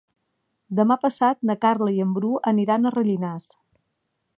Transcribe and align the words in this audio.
Demà 0.79 0.97
passat 1.03 1.45
na 1.51 1.57
Carla 1.67 1.91
i 1.99 2.03
en 2.07 2.17
Bru 2.19 2.33
aniran 2.55 2.87
a 2.93 2.97
Rellinars. 2.97 3.53